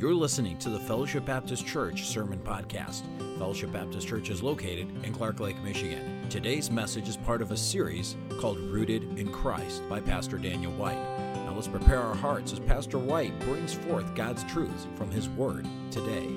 [0.00, 3.02] You're listening to the Fellowship Baptist Church Sermon Podcast.
[3.36, 6.24] Fellowship Baptist Church is located in Clark Lake, Michigan.
[6.30, 10.96] Today's message is part of a series called Rooted in Christ by Pastor Daniel White.
[11.44, 15.66] Now let's prepare our hearts as Pastor White brings forth God's truths from his word
[15.90, 16.30] today.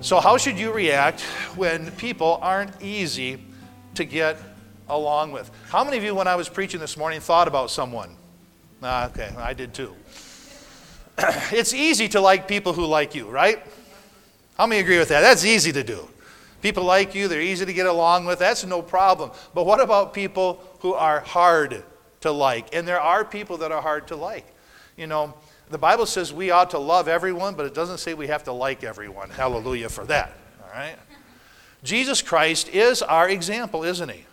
[0.00, 1.22] So, how should you react
[1.56, 3.44] when people aren't easy
[3.96, 4.38] to get
[4.88, 5.50] along with?
[5.70, 8.14] How many of you, when I was preaching this morning, thought about someone?
[8.80, 9.96] Ah, okay, I did too.
[11.52, 13.62] it's easy to like people who like you, right?
[14.56, 15.20] How many agree with that?
[15.20, 16.08] That's easy to do.
[16.62, 19.30] People like you, they're easy to get along with, that's no problem.
[19.52, 21.84] But what about people who are hard
[22.22, 22.74] to like?
[22.74, 24.46] And there are people that are hard to like.
[24.96, 25.34] You know,
[25.70, 28.52] the Bible says we ought to love everyone, but it doesn't say we have to
[28.52, 29.28] like everyone.
[29.28, 30.32] Hallelujah for that.
[30.62, 30.96] All right?
[31.82, 34.24] Jesus Christ is our example, isn't he?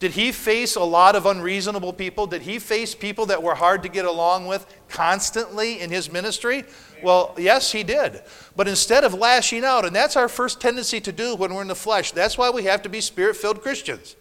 [0.00, 2.26] Did he face a lot of unreasonable people?
[2.26, 6.64] Did he face people that were hard to get along with constantly in his ministry?
[7.02, 8.22] Well, yes, he did.
[8.56, 11.68] But instead of lashing out, and that's our first tendency to do when we're in
[11.68, 14.16] the flesh, that's why we have to be spirit filled Christians.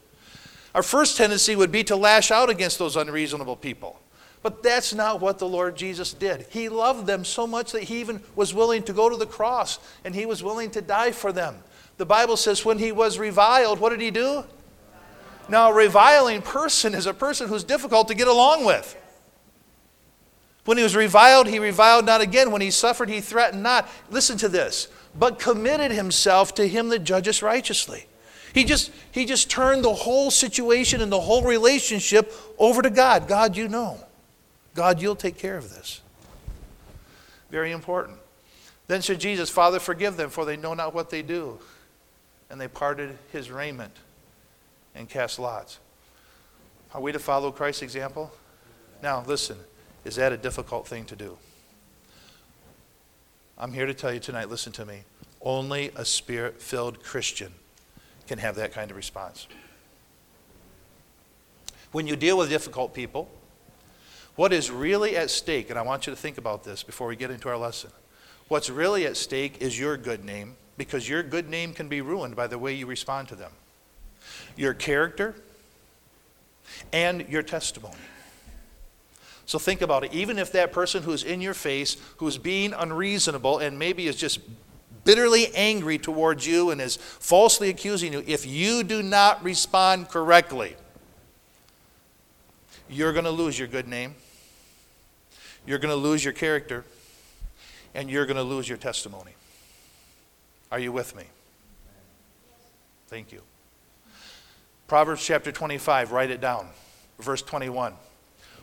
[0.75, 4.01] Our first tendency would be to lash out against those unreasonable people.
[4.43, 6.45] But that's not what the Lord Jesus did.
[6.49, 9.79] He loved them so much that he even was willing to go to the cross
[10.03, 11.55] and he was willing to die for them.
[11.97, 14.43] The Bible says when he was reviled, what did he do?
[15.49, 18.95] Now, a reviling person is a person who's difficult to get along with.
[20.65, 22.51] When he was reviled, he reviled not again.
[22.51, 23.89] When he suffered, he threatened not.
[24.11, 24.87] Listen to this.
[25.17, 28.05] But committed himself to him that judges righteously.
[28.53, 33.27] He just, he just turned the whole situation and the whole relationship over to God.
[33.27, 33.97] God, you know.
[34.75, 36.01] God, you'll take care of this.
[37.49, 38.19] Very important.
[38.85, 41.59] Then said Jesus, Father, forgive them, for they know not what they do.
[42.51, 43.95] And they parted his raiment
[44.95, 45.79] and cast lots.
[46.93, 48.31] Are we to follow Christ's example?
[49.01, 49.57] Now, listen,
[50.05, 51.37] is that a difficult thing to do?
[53.57, 55.03] I'm here to tell you tonight, listen to me.
[55.41, 57.53] Only a spirit filled Christian
[58.27, 59.47] can have that kind of response.
[61.91, 63.29] When you deal with difficult people,
[64.35, 67.15] what is really at stake, and I want you to think about this before we
[67.15, 67.91] get into our lesson.
[68.47, 72.35] What's really at stake is your good name, because your good name can be ruined
[72.35, 73.51] by the way you respond to them
[74.55, 75.35] your character,
[76.91, 77.95] and your testimony.
[79.45, 80.13] So think about it.
[80.13, 84.39] Even if that person who's in your face, who's being unreasonable, and maybe is just
[85.05, 90.75] bitterly angry towards you and is falsely accusing you, if you do not respond correctly,
[92.89, 94.13] you're going to lose your good name,
[95.65, 96.85] you're going to lose your character,
[97.95, 99.31] and you're going to lose your testimony.
[100.71, 101.23] Are you with me?
[103.07, 103.41] Thank you.
[104.89, 106.67] Proverbs chapter 25, write it down,
[107.19, 107.93] verse 21.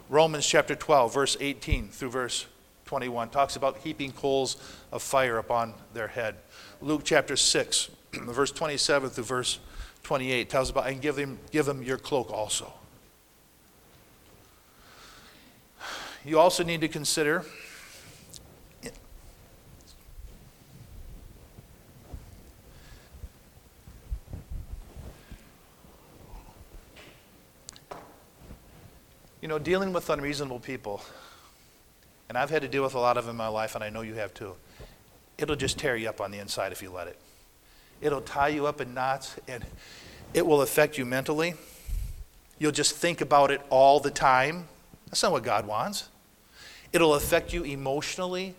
[0.09, 2.47] Romans chapter 12, verse 18 through verse
[2.87, 4.57] 21 talks about heaping coals
[4.91, 6.35] of fire upon their head.
[6.81, 9.61] Luke chapter 6, verse 27 through verse
[10.03, 12.73] 28 tells about, and give them, give them your cloak also.
[16.25, 17.45] You also need to consider
[29.47, 31.03] You know, dealing with unreasonable people,
[32.29, 33.91] and I've had to deal with a lot of them in my life, and I
[33.91, 34.57] know you have too,
[35.39, 37.17] it'll just tear you up on the inside if you let it.
[38.01, 39.65] It'll tie you up in knots, and
[40.35, 41.55] it will affect you mentally.
[42.59, 44.67] You'll just think about it all the time.
[45.11, 46.09] That's not what God wants.
[46.93, 48.57] It'll affect you emotionally.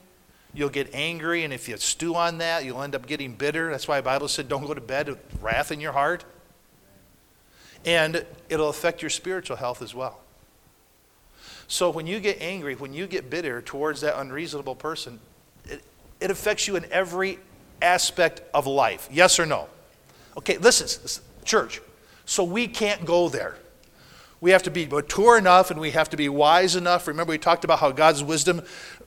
[0.53, 3.71] You'll get angry, and if you stew on that, you'll end up getting bitter.
[3.71, 6.23] That's why the Bible said, don't go to bed with wrath in your heart.
[7.83, 10.21] And it'll affect your spiritual health as well.
[11.67, 15.19] So when you get angry, when you get bitter towards that unreasonable person,
[15.66, 15.83] it,
[16.19, 17.39] it affects you in every
[17.81, 19.09] aspect of life.
[19.11, 19.67] Yes or no?
[20.38, 21.81] Okay, listen, listen, church.
[22.25, 23.55] So we can't go there.
[24.39, 27.07] We have to be mature enough and we have to be wise enough.
[27.07, 28.61] Remember, we talked about how God's wisdom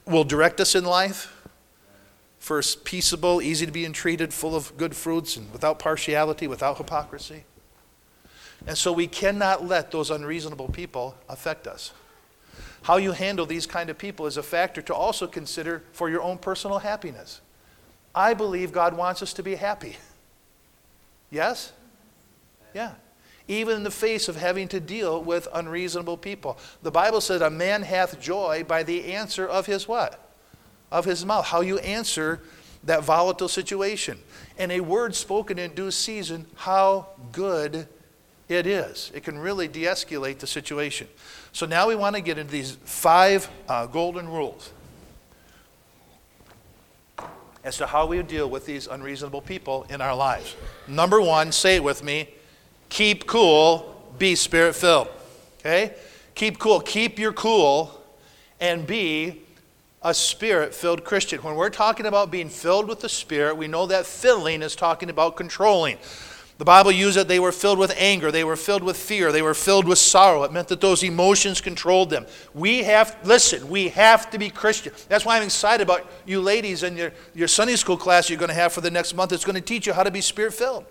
[0.05, 1.35] will direct us in life.
[2.37, 7.43] First, peaceable, easy to be entreated, full of good fruits, and without partiality, without hypocrisy.
[8.65, 11.93] And so we cannot let those unreasonable people affect us.
[12.83, 16.21] How you handle these kind of people is a factor to also consider for your
[16.21, 17.41] own personal happiness.
[18.13, 19.97] I believe God wants us to be happy.
[21.33, 21.71] Yes?
[22.73, 22.91] Yeah.
[23.47, 26.57] Even in the face of having to deal with unreasonable people.
[26.83, 30.29] The Bible says a man hath joy by the answer of his what?
[30.91, 31.45] Of his mouth.
[31.45, 32.41] How you answer
[32.83, 34.19] that volatile situation.
[34.57, 37.87] And a word spoken in due season, how good
[38.51, 39.11] it is.
[39.13, 41.07] It can really de escalate the situation.
[41.53, 44.71] So now we want to get into these five uh, golden rules.
[47.63, 50.55] as to how we deal with these unreasonable people in our lives.
[50.87, 52.29] Number one, say it with me
[52.89, 55.07] keep cool, be spirit filled.
[55.59, 55.93] Okay?
[56.35, 56.79] Keep cool.
[56.79, 58.01] Keep your cool
[58.59, 59.41] and be
[60.01, 61.41] a spirit filled Christian.
[61.43, 65.09] When we're talking about being filled with the Spirit, we know that filling is talking
[65.09, 65.97] about controlling.
[66.61, 69.41] The Bible used that they were filled with anger, they were filled with fear, they
[69.41, 70.43] were filled with sorrow.
[70.43, 72.27] It meant that those emotions controlled them.
[72.53, 74.93] We have, listen, we have to be Christian.
[75.09, 78.49] That's why I'm excited about you ladies and your, your Sunday school class you're going
[78.49, 79.31] to have for the next month.
[79.31, 80.85] It's going to teach you how to be spirit filled.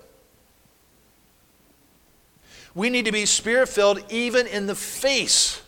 [2.75, 5.63] We need to be spirit filled even in the face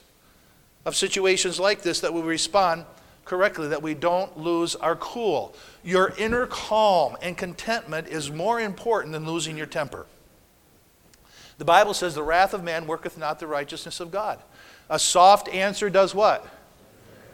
[0.85, 2.87] of situations like this that we respond
[3.25, 5.55] correctly, that we don't lose our cool.
[5.83, 10.07] Your inner calm and contentment is more important than losing your temper.
[11.59, 14.41] The Bible says, The wrath of man worketh not the righteousness of God.
[14.91, 16.47] A soft answer does what?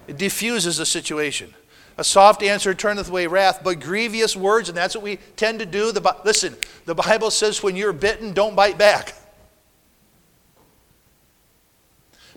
[0.07, 1.55] It diffuses the situation.
[1.97, 5.67] A soft answer turneth away wrath, but grievous words, and that's what we tend to
[5.67, 5.91] do.
[5.91, 9.15] The, listen, the Bible says when you're bitten, don't bite back.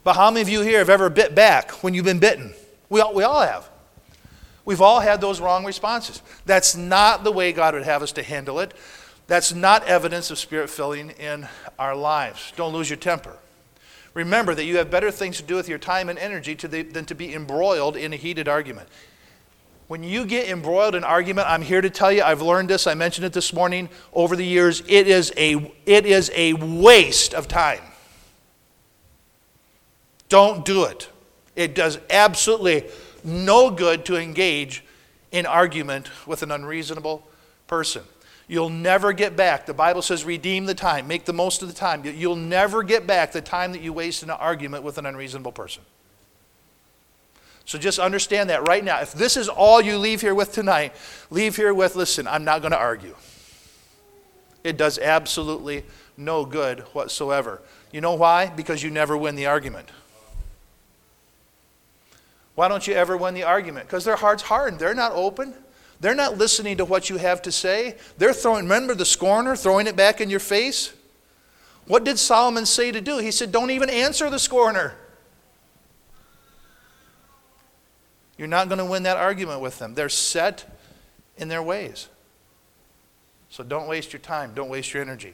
[0.04, 2.54] But how many of you here have ever bit back when you've been bitten?
[2.92, 3.70] We all, we all have.
[4.66, 6.22] We've all had those wrong responses.
[6.46, 8.74] That's not the way God would have us to handle it.
[9.28, 11.48] That's not evidence of spirit filling in
[11.80, 12.52] our lives.
[12.58, 13.38] Don't lose your temper.
[14.14, 16.82] Remember that you have better things to do with your time and energy to the,
[16.82, 18.90] than to be embroiled in a heated argument.
[19.88, 22.94] When you get embroiled in argument, I'm here to tell you, I've learned this, I
[22.94, 27.48] mentioned it this morning, over the years, it is a, it is a waste of
[27.48, 27.84] time.
[30.28, 31.08] Don't do it.
[31.56, 32.86] It does absolutely
[33.24, 34.84] no good to engage
[35.32, 37.28] in argument with an unreasonable
[37.68, 38.04] person.
[38.48, 39.66] You'll never get back.
[39.66, 42.04] The Bible says, redeem the time, make the most of the time.
[42.04, 45.54] You'll never get back the time that you waste in an argument with an unreasonable
[45.54, 45.84] person.
[47.64, 49.00] So just understand that right now.
[49.00, 50.94] If this is all you leave here with tonight,
[51.30, 53.16] leave here with, listen, I'm not going to argue.
[54.64, 55.86] It does absolutely
[56.18, 57.62] no good whatsoever.
[57.92, 58.48] You know why?
[58.48, 59.90] Because you never win the argument.
[62.62, 63.88] Why don't you ever win the argument?
[63.88, 64.80] Because their heart's hardened.
[64.80, 65.56] They're not open.
[66.00, 67.96] They're not listening to what you have to say.
[68.20, 70.94] They're throwing, remember the scorner throwing it back in your face?
[71.88, 73.18] What did Solomon say to do?
[73.18, 74.94] He said, Don't even answer the scorner.
[78.38, 79.96] You're not going to win that argument with them.
[79.96, 80.80] They're set
[81.38, 82.10] in their ways.
[83.50, 85.34] So don't waste your time, don't waste your energy.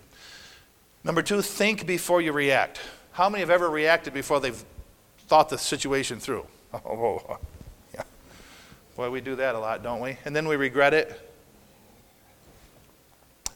[1.04, 2.80] Number two, think before you react.
[3.12, 4.64] How many have ever reacted before they've
[5.28, 6.46] thought the situation through?
[6.86, 7.38] Oh,
[7.94, 8.04] yeah.
[8.96, 10.18] Boy, we do that a lot, don't we?
[10.26, 11.20] And then we regret it.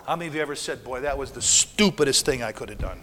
[0.05, 2.79] How many of you ever said, Boy, that was the stupidest thing I could have
[2.79, 2.99] done?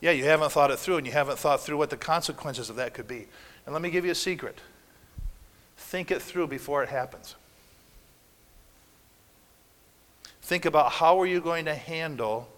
[0.00, 2.76] Yeah, you haven't thought it through, and you haven't thought through what the consequences of
[2.76, 3.28] that could be.
[3.64, 4.58] And let me give you a secret
[5.92, 7.34] think it through before it happens.
[10.40, 12.48] Think about how are you going to handle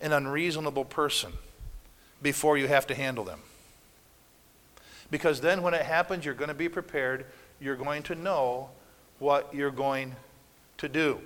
[0.00, 1.32] an unreasonable person
[2.20, 3.40] before you have to handle them.
[5.12, 7.26] Because then when it happens, you're going to be prepared.
[7.60, 8.70] You're going to know
[9.18, 10.16] what you're going
[10.78, 11.20] to do.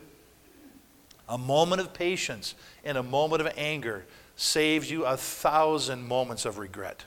[1.29, 4.05] A moment of patience and a moment of anger
[4.35, 7.05] saves you a thousand moments of regret.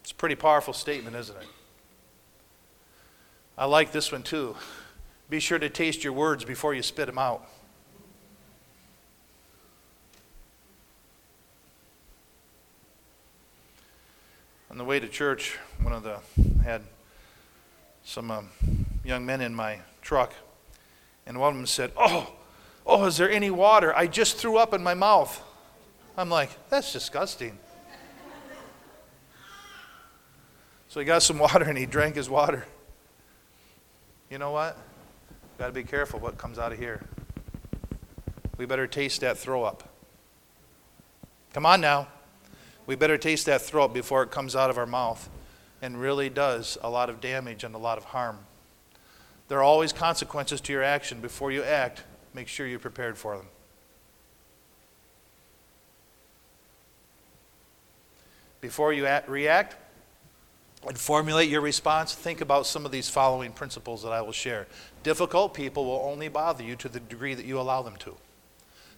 [0.00, 1.46] It's a pretty powerful statement, isn't it?
[3.58, 4.56] I like this one too.
[5.28, 7.46] Be sure to taste your words before you spit them out.
[14.72, 16.16] On the way to church, one of the
[16.64, 16.80] had
[18.04, 18.48] some um,
[19.04, 20.32] young men in my truck,
[21.26, 22.32] and one of them said, "Oh,
[22.86, 23.94] oh, is there any water?
[23.94, 25.42] I just threw up in my mouth."
[26.16, 27.58] I'm like, "That's disgusting."
[30.88, 32.66] So he got some water and he drank his water.
[34.30, 34.78] You know what?
[35.58, 37.04] Got to be careful what comes out of here.
[38.56, 39.86] We better taste that throw up.
[41.52, 42.08] Come on now
[42.86, 45.28] we better taste that throat before it comes out of our mouth
[45.80, 48.38] and really does a lot of damage and a lot of harm.
[49.48, 51.20] There are always consequences to your action.
[51.20, 53.46] Before you act, make sure you're prepared for them.
[58.60, 59.76] Before you act, react
[60.86, 64.66] and formulate your response, think about some of these following principles that I will share.
[65.02, 68.16] Difficult people will only bother you to the degree that you allow them to.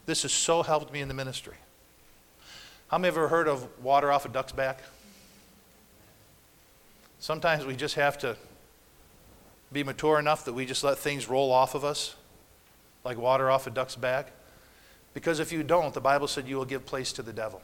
[0.07, 1.57] This has so helped me in the ministry.
[2.89, 4.83] How many ever heard of water off a duck's back?
[7.19, 8.37] Sometimes we just have to
[9.73, 12.15] be mature enough that we just let things roll off of us
[13.05, 14.33] like water off a duck's back.
[15.13, 17.63] Because if you don't, the Bible said you will give place to the devil.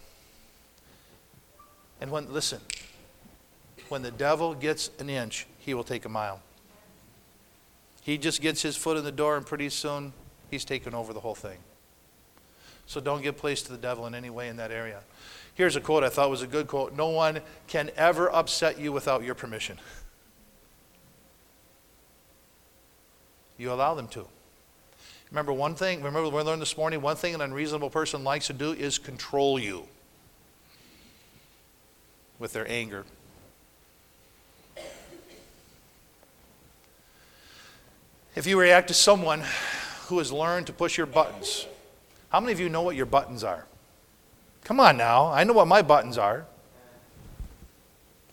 [2.00, 2.60] And when, listen,
[3.88, 6.40] when the devil gets an inch, he will take a mile.
[8.02, 10.12] He just gets his foot in the door, and pretty soon
[10.50, 11.58] he's taken over the whole thing.
[12.90, 15.02] So don't give place to the devil in any way in that area.
[15.54, 18.90] Here's a quote I thought was a good quote No one can ever upset you
[18.90, 19.78] without your permission.
[23.56, 24.26] You allow them to.
[25.30, 28.52] Remember one thing, remember we learned this morning, one thing an unreasonable person likes to
[28.52, 29.84] do is control you
[32.40, 33.04] with their anger.
[38.34, 39.44] If you react to someone
[40.06, 41.68] who has learned to push your buttons,
[42.30, 43.66] how many of you know what your buttons are?
[44.64, 46.46] Come on now, I know what my buttons are.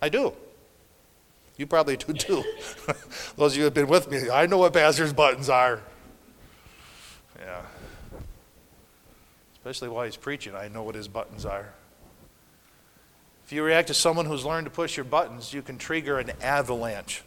[0.02, 0.34] I do.
[1.58, 2.44] You probably do too.
[3.36, 5.82] Those of you who have been with me, I know what Pastor's buttons are.
[7.40, 7.62] Yeah.
[9.56, 11.74] Especially while he's preaching, I know what his buttons are.
[13.46, 16.32] If you react to someone who's learned to push your buttons, you can trigger an
[16.42, 17.24] avalanche.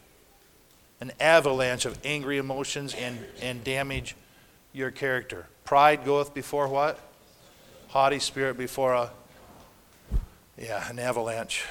[1.00, 4.14] An avalanche of angry emotions and, and damage
[4.72, 5.46] your character.
[5.70, 6.98] Pride goeth before what?
[7.90, 9.10] Haughty spirit before a,
[10.58, 11.64] yeah, an avalanche.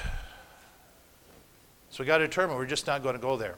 [1.90, 3.56] So we got to determine we're just not going to go there.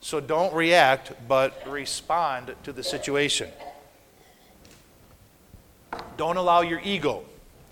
[0.00, 3.50] So don't react, but respond to the situation.
[6.16, 7.24] Don't allow your ego.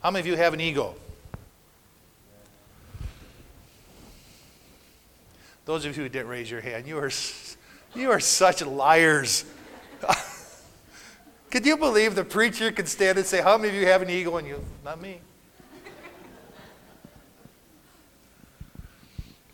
[0.02, 0.96] How many of you have an ego?
[5.64, 7.10] Those of you who didn't raise your hand, you are,
[7.94, 9.46] you are such liars.
[11.50, 14.10] Could you believe the preacher could stand and say, How many of you have an
[14.10, 14.36] ego?
[14.36, 15.20] in you, not me.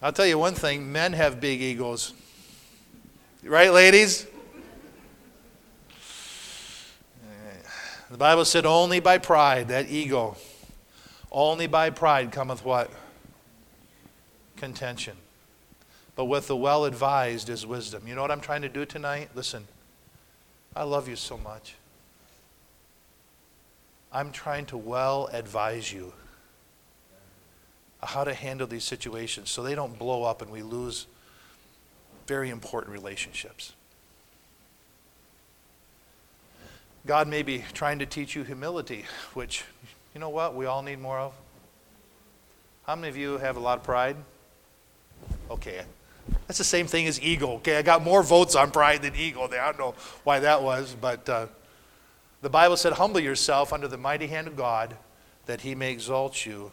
[0.03, 2.13] I'll tell you one thing men have big egos.
[3.43, 4.27] Right, ladies?
[8.11, 10.37] The Bible said, only by pride, that ego,
[11.33, 12.91] only by pride cometh what?
[14.57, 15.17] Contention.
[16.15, 18.07] But with the well advised is wisdom.
[18.07, 19.31] You know what I'm trying to do tonight?
[19.35, 19.67] Listen,
[20.75, 21.75] I love you so much.
[24.17, 26.15] I'm trying to well advise you
[28.03, 31.07] how to handle these situations so they don't blow up and we lose
[32.27, 33.75] very important relationships.
[37.05, 39.05] God may be trying to teach you humility,
[39.35, 39.65] which,
[40.15, 41.35] you know what, we all need more of.
[42.87, 44.17] How many of you have a lot of pride?
[45.51, 45.83] Okay.
[46.47, 47.57] That's the same thing as ego.
[47.57, 49.43] Okay, I got more votes on pride than ego.
[49.43, 49.95] I don't know
[50.25, 51.47] why that was, but uh,
[52.47, 54.97] the Bible said, Humble yourself under the mighty hand of God,
[55.47, 56.71] that he may exalt you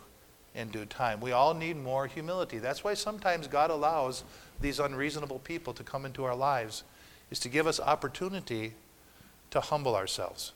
[0.53, 1.19] in due time.
[1.19, 2.59] We all need more humility.
[2.59, 4.23] That's why sometimes God allows
[4.61, 6.83] these unreasonable people to come into our lives,
[7.31, 8.75] is to give us opportunity
[9.49, 10.51] to humble ourselves.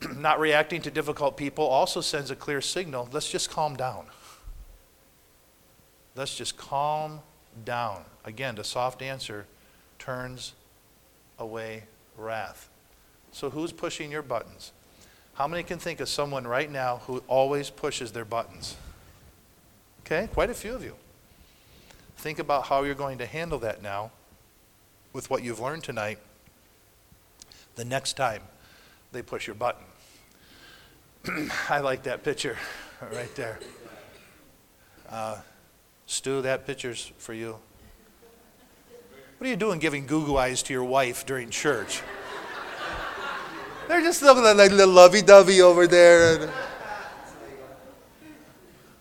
[0.16, 4.06] Not reacting to difficult people also sends a clear signal let's just calm down.
[6.14, 7.18] Let's just calm
[7.64, 8.04] down.
[8.24, 9.46] Again, the soft answer
[9.98, 10.52] turns
[11.36, 11.82] away
[12.18, 12.68] wrath.
[13.32, 14.72] So, who's pushing your buttons?
[15.34, 18.76] How many can think of someone right now who always pushes their buttons?
[20.00, 20.94] Okay, quite a few of you.
[22.16, 24.10] Think about how you're going to handle that now
[25.12, 26.18] with what you've learned tonight
[27.76, 28.42] the next time
[29.12, 29.84] they push your button.
[31.68, 32.56] I like that picture
[33.12, 33.60] right there.
[35.08, 35.38] Uh,
[36.06, 37.58] Stu, that picture's for you.
[39.38, 42.02] What are you doing giving goo eyes to your wife during church?
[43.86, 46.42] They're just looking like little lovey dovey over there.
[46.42, 46.50] And...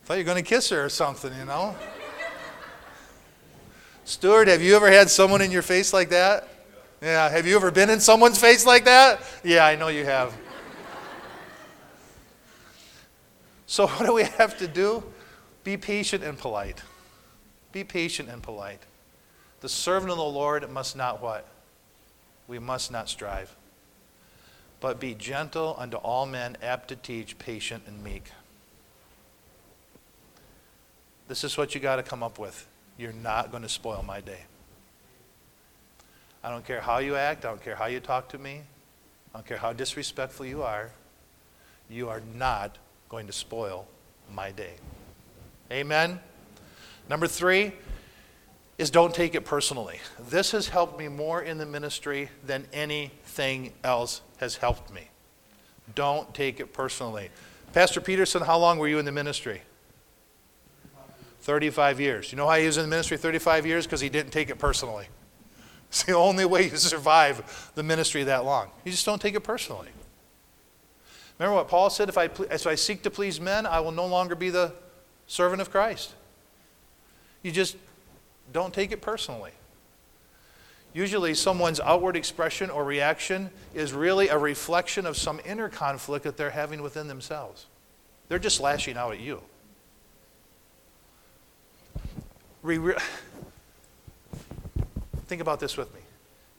[0.05, 1.75] Thought you were going to kiss her or something, you know?
[4.05, 6.47] Stuart, have you ever had someone in your face like that?
[7.01, 7.27] Yeah.
[7.29, 9.19] Have you ever been in someone's face like that?
[9.43, 10.37] Yeah, I know you have.
[13.65, 15.03] So, what do we have to do?
[15.63, 16.81] Be patient and polite.
[17.71, 18.86] Be patient and polite.
[19.67, 21.45] The servant of the Lord must not what?
[22.47, 23.53] We must not strive.
[24.79, 28.31] But be gentle unto all men, apt to teach, patient and meek.
[31.27, 32.65] This is what you got to come up with.
[32.97, 34.39] You're not going to spoil my day.
[36.41, 37.43] I don't care how you act.
[37.43, 38.61] I don't care how you talk to me.
[39.33, 40.91] I don't care how disrespectful you are.
[41.89, 42.77] You are not
[43.09, 43.85] going to spoil
[44.33, 44.75] my day.
[45.73, 46.21] Amen?
[47.09, 47.73] Number three
[48.77, 49.99] is don't take it personally.
[50.29, 55.09] This has helped me more in the ministry than anything else has helped me.
[55.95, 57.29] Don't take it personally.
[57.73, 59.61] Pastor Peterson, how long were you in the ministry?
[61.41, 62.31] 35 years.
[62.31, 63.85] You know why he was in the ministry 35 years?
[63.85, 65.07] Because he didn't take it personally.
[65.89, 68.71] It's the only way you survive the ministry that long.
[68.83, 69.87] You just don't take it personally.
[71.39, 72.09] Remember what Paul said?
[72.09, 74.73] If I, if I seek to please men, I will no longer be the
[75.27, 76.13] servant of Christ.
[77.41, 77.77] You just
[78.51, 79.51] don't take it personally.
[80.93, 86.37] Usually, someone's outward expression or reaction is really a reflection of some inner conflict that
[86.37, 87.65] they're having within themselves.
[88.29, 89.41] They're just lashing out at you.
[95.27, 96.01] Think about this with me.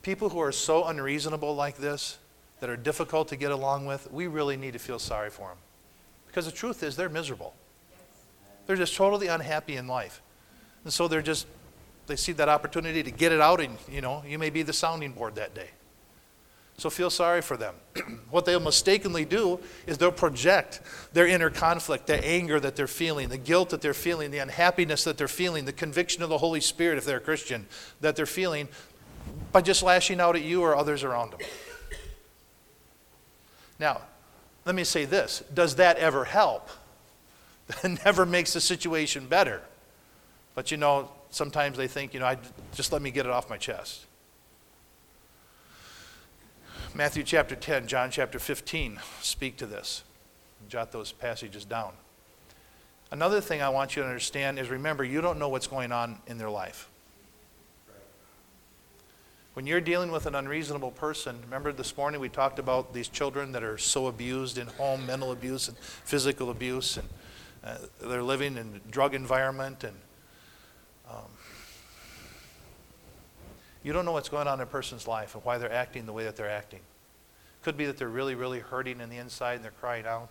[0.02, 2.18] People who are so unreasonable like this,
[2.60, 5.58] that are difficult to get along with, we really need to feel sorry for them.
[6.26, 7.54] Because the truth is, they're miserable.
[8.66, 10.20] They're just totally unhappy in life.
[10.84, 11.46] And so they're just,
[12.08, 14.72] they see that opportunity to get it out, and, you know, you may be the
[14.72, 15.70] sounding board that day.
[16.78, 17.74] So feel sorry for them.
[18.30, 20.80] what they'll mistakenly do is they'll project
[21.12, 25.02] their inner conflict, the anger that they're feeling, the guilt that they're feeling, the unhappiness
[25.04, 27.66] that they're feeling, the conviction of the Holy Spirit, if they're a Christian,
[28.00, 28.68] that they're feeling
[29.50, 31.40] by just lashing out at you or others around them.
[33.80, 34.02] Now,
[34.64, 36.68] let me say this Does that ever help?
[37.82, 39.60] That never makes the situation better.
[40.54, 42.38] But you know, sometimes they think, you know, I,
[42.74, 44.06] just let me get it off my chest.
[46.94, 50.02] Matthew chapter 10, John chapter 15 speak to this.
[50.68, 51.92] Jot those passages down.
[53.10, 56.18] Another thing I want you to understand is remember, you don't know what's going on
[56.26, 56.88] in their life.
[59.54, 63.52] When you're dealing with an unreasonable person, remember this morning we talked about these children
[63.52, 67.08] that are so abused in home, mental abuse and physical abuse, and
[67.64, 67.76] uh,
[68.08, 69.96] they're living in a drug environment, and
[71.10, 71.24] um,
[73.82, 76.12] you don't know what's going on in a person's life and why they're acting the
[76.12, 76.80] way that they're acting.
[77.62, 80.30] Could be that they're really, really hurting in the inside and they're crying out.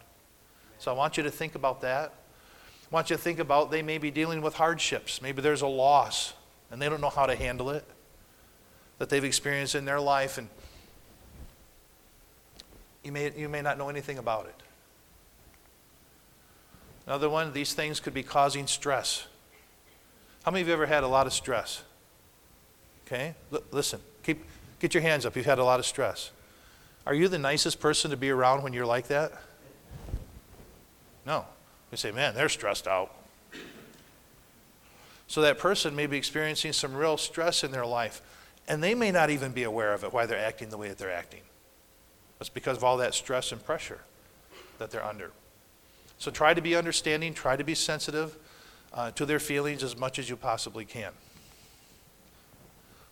[0.79, 2.13] So I want you to think about that.
[2.89, 5.21] I want you to think about they may be dealing with hardships.
[5.21, 6.33] Maybe there's a loss
[6.71, 7.85] and they don't know how to handle it
[8.97, 10.49] that they've experienced in their life, and
[13.03, 14.55] you may, you may not know anything about it.
[17.05, 19.27] Another one, these things could be causing stress.
[20.47, 21.83] How many of you ever had a lot of stress?
[23.05, 23.35] Okay?
[23.51, 24.45] L- listen, keep,
[24.79, 25.35] get your hands up.
[25.35, 26.31] You've had a lot of stress.
[27.05, 29.33] Are you the nicest person to be around when you're like that?
[31.25, 31.43] No.
[31.91, 33.13] You say, man, they're stressed out.
[35.27, 38.21] So that person may be experiencing some real stress in their life.
[38.69, 40.97] And they may not even be aware of it, why they're acting the way that
[40.97, 41.41] they're acting.
[42.39, 43.99] It's because of all that stress and pressure
[44.77, 45.31] that they're under.
[46.19, 48.37] So try to be understanding, try to be sensitive
[48.93, 51.11] uh, to their feelings as much as you possibly can.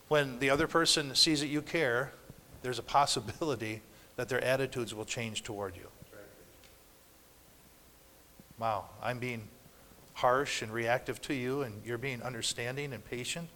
[0.08, 2.12] When the other person sees that you care,
[2.62, 3.82] there's a possibility
[4.16, 5.88] that their attitudes will change toward you.
[8.58, 9.48] Wow, I'm being
[10.14, 13.50] harsh and reactive to you, and you're being understanding and patient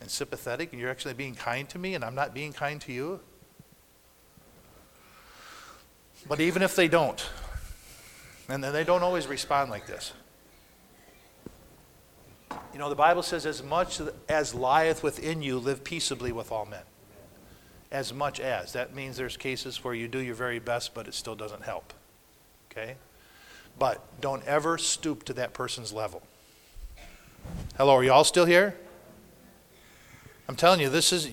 [0.00, 2.92] and sympathetic, and you're actually being kind to me, and I'm not being kind to
[2.92, 3.20] you.
[6.28, 7.24] But even if they don't,
[8.48, 10.12] and they don't always respond like this.
[12.78, 16.64] You know, the Bible says, as much as lieth within you, live peaceably with all
[16.64, 16.84] men.
[17.90, 18.72] As much as.
[18.72, 21.92] That means there's cases where you do your very best, but it still doesn't help.
[22.70, 22.94] Okay?
[23.80, 26.22] But don't ever stoop to that person's level.
[27.76, 28.76] Hello, are you all still here?
[30.48, 31.30] I'm telling you, this is,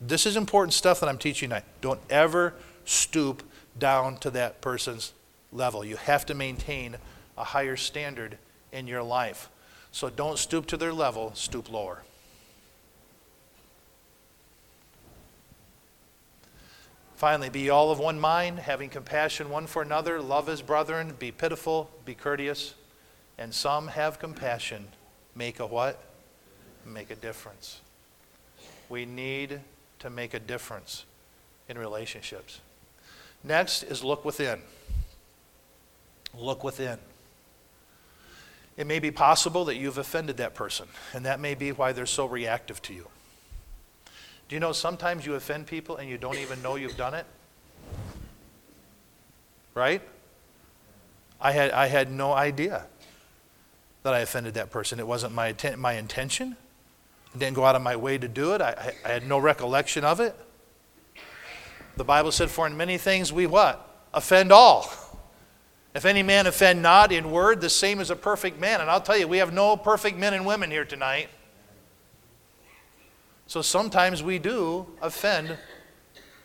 [0.00, 1.64] this is important stuff that I'm teaching tonight.
[1.82, 2.54] Don't ever
[2.86, 3.42] stoop
[3.78, 5.12] down to that person's
[5.52, 5.84] level.
[5.84, 6.96] You have to maintain
[7.36, 8.38] a higher standard
[8.72, 9.50] in your life.
[9.96, 12.02] So don't stoop to their level, stoop lower.
[17.14, 21.32] Finally, be all of one mind, having compassion one for another, love as brethren, be
[21.32, 22.74] pitiful, be courteous,
[23.38, 24.88] and some have compassion.
[25.34, 25.98] Make a what?
[26.84, 27.80] Make a difference.
[28.90, 29.60] We need
[30.00, 31.06] to make a difference
[31.70, 32.60] in relationships.
[33.42, 34.60] Next is look within.
[36.38, 36.98] Look within.
[38.76, 42.06] It may be possible that you've offended that person, and that may be why they're
[42.06, 43.08] so reactive to you.
[44.48, 47.26] Do you know sometimes you offend people and you don't even know you've done it?
[49.74, 50.02] Right?
[51.40, 52.86] I had, I had no idea
[54.02, 55.00] that I offended that person.
[55.00, 56.56] It wasn't my, my intention.
[57.34, 58.60] I didn't go out of my way to do it.
[58.60, 60.36] I, I had no recollection of it.
[61.96, 64.06] The Bible said, For in many things we what?
[64.14, 64.92] Offend all.
[65.96, 68.82] If any man offend not in word, the same as a perfect man.
[68.82, 71.30] And I'll tell you, we have no perfect men and women here tonight.
[73.46, 75.56] So sometimes we do offend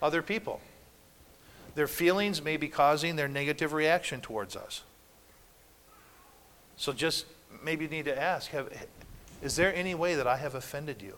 [0.02, 0.62] other people.
[1.76, 4.84] Their feelings may be causing their negative reaction towards us.
[6.78, 7.26] So just
[7.62, 8.72] maybe you need to ask have,
[9.42, 11.18] is there any way that I have offended you?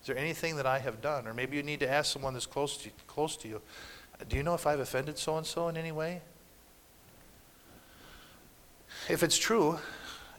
[0.00, 1.28] Is there anything that I have done?
[1.28, 3.62] Or maybe you need to ask someone that's close to, close to you,
[4.28, 6.22] do you know if I've offended so and so in any way?
[9.10, 9.78] If it's true,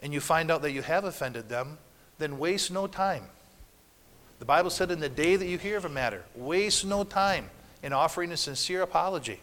[0.01, 1.77] and you find out that you have offended them,
[2.19, 3.25] then waste no time.
[4.39, 7.49] The Bible said, in the day that you hear of a matter, waste no time
[7.83, 9.39] in offering a sincere apology.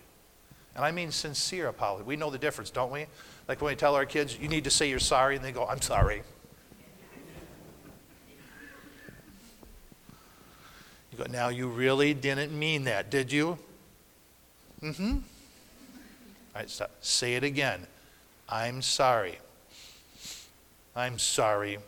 [0.75, 2.05] And I mean sincere apology.
[2.05, 3.07] We know the difference, don't we?
[3.47, 5.67] Like when we tell our kids, you need to say you're sorry, and they go,
[5.67, 6.23] I'm sorry.
[11.13, 13.59] You go, now you really didn't mean that, did you?
[14.83, 15.11] Mm hmm.
[15.11, 15.21] All
[16.55, 16.91] right, stop.
[17.01, 17.87] Say it again.
[18.49, 19.39] I'm sorry.
[20.97, 21.79] I'm sorry.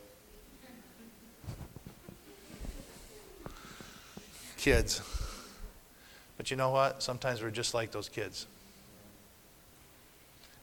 [4.57, 5.01] Kids.
[6.37, 7.01] But you know what?
[7.01, 8.45] Sometimes we're just like those kids.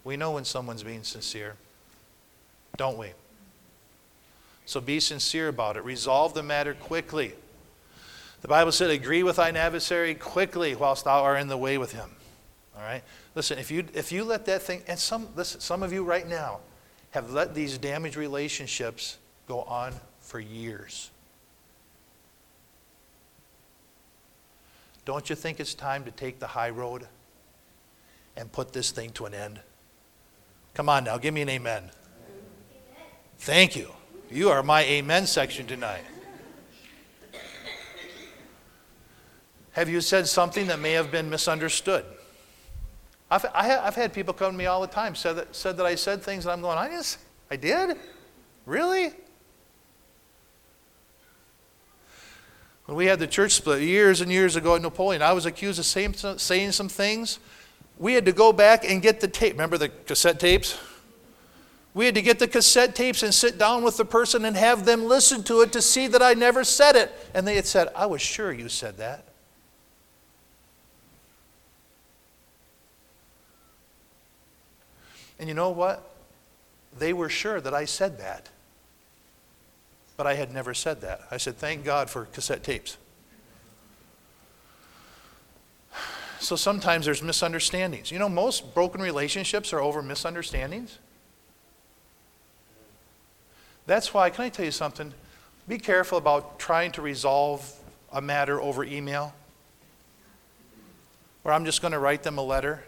[0.04, 1.56] We know when someone's being sincere,
[2.76, 3.08] don't we?
[4.66, 5.84] So be sincere about it.
[5.84, 7.32] Resolve the matter quickly.
[8.40, 11.92] The Bible said, Agree with thine adversary quickly whilst thou art in the way with
[11.92, 12.10] him.
[12.76, 13.02] All right?
[13.38, 16.26] Listen, if you, if you let that thing, and some, listen, some of you right
[16.26, 16.58] now
[17.12, 21.10] have let these damaged relationships go on for years.
[25.04, 27.06] Don't you think it's time to take the high road
[28.36, 29.60] and put this thing to an end?
[30.74, 31.84] Come on now, give me an amen.
[31.84, 31.90] amen.
[33.38, 33.92] Thank you.
[34.32, 36.02] You are my amen section tonight.
[39.74, 42.04] Have you said something that may have been misunderstood?
[43.30, 45.86] I've, I have had people come to me all the time, said that, said that
[45.86, 47.18] I said things, and I'm going, I, just,
[47.50, 47.96] I did?
[48.64, 49.12] Really?
[52.86, 55.78] When we had the church split years and years ago at Napoleon, I was accused
[55.78, 57.38] of saying, saying some things.
[57.98, 59.52] We had to go back and get the tape.
[59.52, 60.78] Remember the cassette tapes?
[61.92, 64.86] We had to get the cassette tapes and sit down with the person and have
[64.86, 67.12] them listen to it to see that I never said it.
[67.34, 69.27] And they had said, I was sure you said that.
[75.38, 76.14] And you know what?
[76.98, 78.48] They were sure that I said that.
[80.16, 81.20] But I had never said that.
[81.30, 82.96] I said, thank God for cassette tapes.
[86.40, 88.10] So sometimes there's misunderstandings.
[88.10, 90.98] You know, most broken relationships are over misunderstandings.
[93.86, 95.14] That's why, can I tell you something?
[95.66, 97.72] Be careful about trying to resolve
[98.12, 99.34] a matter over email.
[101.44, 102.82] Or I'm just going to write them a letter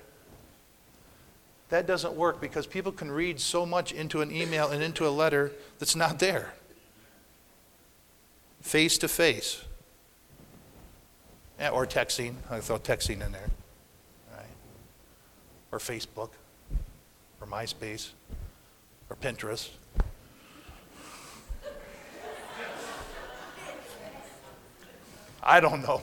[1.70, 5.10] that doesn't work because people can read so much into an email and into a
[5.10, 6.52] letter that's not there.
[8.60, 9.62] Face to face.
[11.58, 12.34] Eh, or texting.
[12.50, 13.50] I throw texting in there.
[14.36, 14.46] Right?
[15.70, 16.30] Or Facebook.
[17.40, 18.10] Or MySpace.
[19.08, 19.70] Or Pinterest.
[25.42, 26.02] I don't know.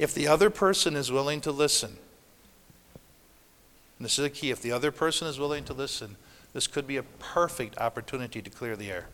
[0.00, 1.98] If the other person is willing to listen,
[3.98, 6.16] And this is a key, if the other person is willing to listen,
[6.54, 9.08] this could be a perfect opportunity to clear the air.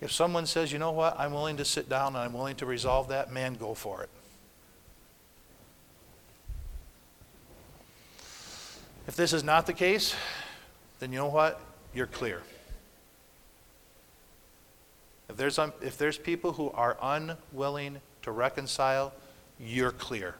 [0.00, 2.66] If someone says, you know what, I'm willing to sit down and I'm willing to
[2.66, 4.10] resolve that, man, go for it.
[9.06, 10.16] If this is not the case,
[10.98, 11.60] then you know what?
[11.94, 12.42] You're clear.
[15.28, 19.12] If there's, if there's people who are unwilling to reconcile,
[19.58, 20.36] you're clear.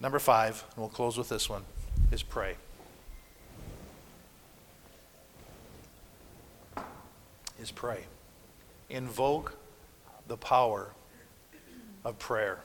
[0.00, 1.62] Number five, and we'll close with this one,
[2.10, 2.56] is pray.
[7.60, 8.04] Is pray.
[8.90, 9.56] Invoke
[10.26, 10.90] the power
[12.04, 12.58] of prayer.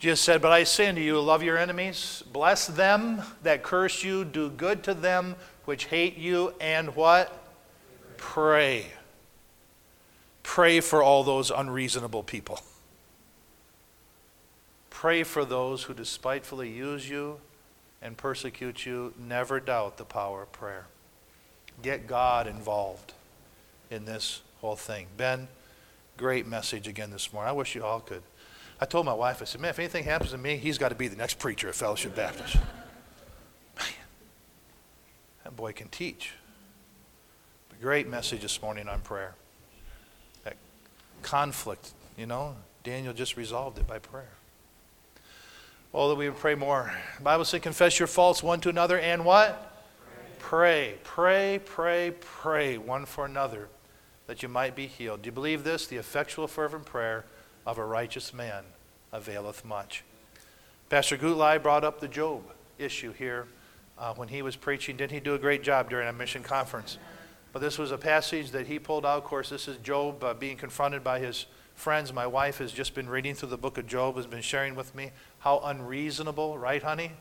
[0.00, 4.24] Jesus said, But I say unto you, love your enemies, bless them that curse you,
[4.24, 7.39] do good to them which hate you, and what?
[8.20, 8.86] Pray.
[10.42, 12.60] Pray for all those unreasonable people.
[14.90, 17.38] Pray for those who despitefully use you
[18.02, 19.14] and persecute you.
[19.18, 20.86] Never doubt the power of prayer.
[21.82, 23.14] Get God involved
[23.90, 25.06] in this whole thing.
[25.16, 25.48] Ben,
[26.18, 27.48] great message again this morning.
[27.48, 28.22] I wish you all could.
[28.80, 30.94] I told my wife, I said, man, if anything happens to me, he's got to
[30.94, 32.56] be the next preacher at Fellowship Baptist.
[33.76, 33.86] Man,
[35.42, 36.34] that boy can teach.
[37.80, 39.32] Great message this morning on prayer.
[40.44, 40.56] That
[41.22, 44.28] conflict, you know, Daniel just resolved it by prayer.
[45.94, 46.92] Oh, that we would pray more.
[47.16, 49.82] The Bible says, confess your faults one to another and what?
[50.38, 50.96] Pray.
[51.04, 53.68] Pray, pray, pray one for another
[54.26, 55.22] that you might be healed.
[55.22, 55.86] Do you believe this?
[55.86, 57.24] The effectual, fervent prayer
[57.66, 58.62] of a righteous man
[59.10, 60.04] availeth much.
[60.90, 62.42] Pastor Gutlai brought up the Job
[62.78, 63.46] issue here
[63.98, 64.98] uh, when he was preaching.
[64.98, 66.98] Didn't he do a great job during a mission conference?
[67.52, 69.18] But this was a passage that he pulled out.
[69.18, 71.46] Of course, this is Job uh, being confronted by his
[71.80, 74.74] Friends, my wife has just been reading through the book of Job, has been sharing
[74.74, 77.12] with me how unreasonable, right, honey?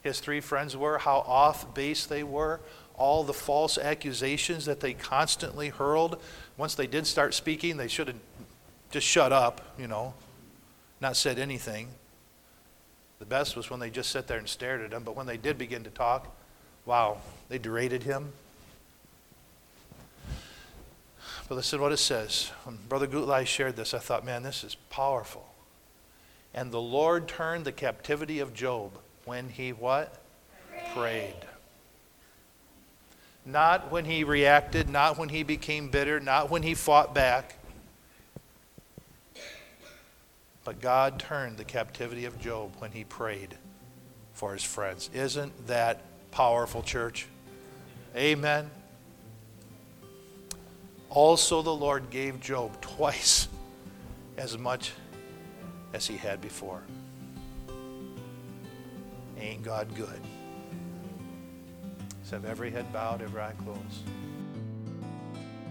[0.00, 2.60] His three friends were, how off base they were,
[2.94, 6.22] all the false accusations that they constantly hurled.
[6.56, 8.16] Once they did start speaking, they should have
[8.92, 10.14] just shut up, you know,
[11.00, 11.88] not said anything.
[13.18, 15.36] The best was when they just sat there and stared at him, but when they
[15.36, 16.32] did begin to talk,
[16.84, 18.32] wow, they derided him.
[21.48, 22.50] But listen what it says.
[22.64, 25.46] When Brother Gutlai shared this, I thought, man, this is powerful.
[26.52, 30.18] And the Lord turned the captivity of Job when he what?
[30.70, 30.94] Prayed.
[30.94, 31.34] Prayed.
[33.44, 37.56] Not when he reacted, not when he became bitter, not when he fought back.
[40.64, 43.56] But God turned the captivity of Job when he prayed
[44.32, 45.08] for his friends.
[45.14, 47.28] Isn't that powerful, church?
[48.16, 48.68] Amen.
[51.16, 53.48] Also, the Lord gave Job twice
[54.36, 54.92] as much
[55.94, 56.82] as he had before.
[59.40, 60.20] Ain't God good?
[62.30, 63.80] Have every head bowed, every eye closed.